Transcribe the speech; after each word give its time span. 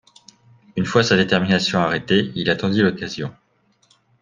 Une 0.77 0.87
fois 0.87 1.03
sa 1.03 1.15
détermination 1.15 1.77
arrêtée, 1.77 2.31
il 2.33 2.49
attendit 2.49 2.81
l’occasion. 2.81 3.35